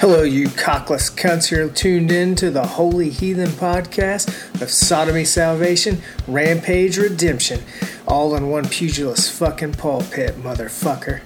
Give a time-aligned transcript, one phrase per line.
[0.00, 1.50] Hello, you cockless cunts.
[1.50, 4.28] You're tuned in to the Holy Heathen podcast
[4.62, 7.64] of Sodomy Salvation, Rampage Redemption,
[8.06, 11.22] all in one pugilist fucking pulpit, motherfucker.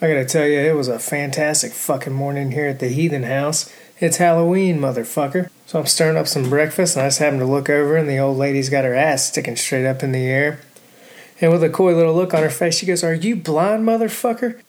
[0.00, 3.70] I gotta tell you, it was a fantastic fucking morning here at the Heathen House.
[3.98, 5.50] It's Halloween, motherfucker.
[5.66, 8.16] So I'm stirring up some breakfast, and I just happened to look over, and the
[8.16, 10.60] old lady's got her ass sticking straight up in the air.
[11.42, 14.62] And with a coy little look on her face, she goes, Are you blind, motherfucker?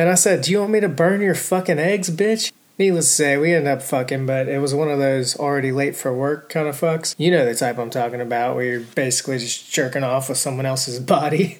[0.00, 2.52] And I said, Do you want me to burn your fucking eggs, bitch?
[2.78, 5.94] Needless to say, we ended up fucking, but it was one of those already late
[5.94, 7.14] for work kind of fucks.
[7.18, 10.64] You know the type I'm talking about, where you're basically just jerking off with someone
[10.64, 11.58] else's body.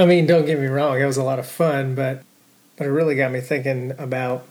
[0.00, 2.24] I mean, don't get me wrong, it was a lot of fun, but
[2.76, 4.44] but it really got me thinking about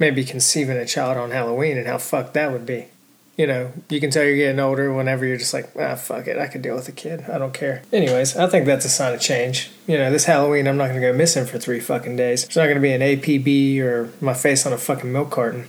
[0.00, 2.86] maybe conceiving a child on Halloween and how fucked that would be
[3.36, 6.38] you know, you can tell you're getting older whenever you're just like, ah, fuck it,
[6.38, 7.26] I could deal with a kid.
[7.28, 7.82] I don't care.
[7.92, 9.70] Anyways, I think that's a sign of change.
[9.86, 12.44] You know, this Halloween, I'm not going to go missing for three fucking days.
[12.44, 15.66] There's not going to be an APB or my face on a fucking milk carton.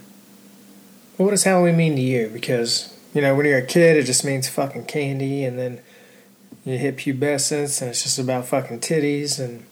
[1.18, 2.30] But what does Halloween mean to you?
[2.32, 5.80] Because, you know, when you're a kid, it just means fucking candy, and then
[6.64, 9.66] you hit pubescence, and it's just about fucking titties, and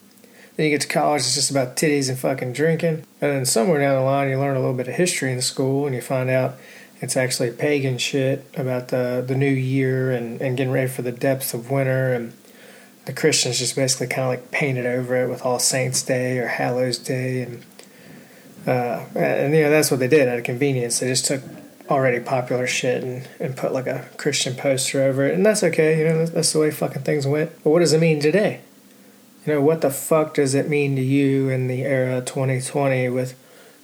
[0.55, 3.05] then you get to college, it's just about titties and fucking drinking.
[3.21, 5.87] And then somewhere down the line, you learn a little bit of history in school,
[5.87, 6.57] and you find out
[6.99, 11.11] it's actually pagan shit about the the new year and, and getting ready for the
[11.11, 12.33] depths of winter and
[13.05, 16.47] the Christians just basically kind of like painted over it with All Saints Day or
[16.47, 17.63] Hallows Day and
[18.67, 20.99] uh, and you know that's what they did out of convenience.
[20.99, 21.41] They just took
[21.89, 25.99] already popular shit and, and put like a Christian poster over it, and that's okay.
[25.99, 27.51] You know that's the way fucking things went.
[27.63, 28.59] But what does it mean today?
[29.45, 33.35] You know what the fuck does it mean to you in the era 2020 with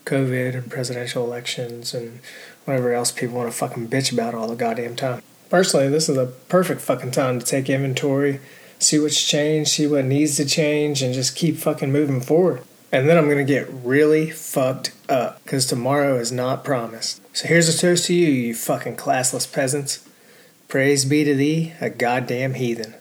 [0.06, 2.20] COVID and presidential elections and
[2.66, 5.22] whatever else people want to fucking bitch about all the goddamn time.
[5.50, 8.40] Personally, this is a perfect fucking time to take inventory,
[8.80, 12.62] see what's changed, see what needs to change, and just keep fucking moving forward.
[12.92, 17.22] And then I'm gonna get really fucked up because tomorrow is not promised.
[17.36, 20.08] So here's a toast to you, you fucking classless peasants.
[20.68, 22.96] Praise be to thee, a goddamn heathen.